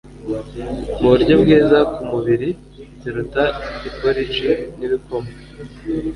mu 0.99 1.07
buryo 1.13 1.33
bwiza 1.41 1.77
ku 1.93 2.01
mubiri, 2.11 2.49
ziruta 3.01 3.43
iporici 3.87 4.49
n’ibikoma. 4.77 5.29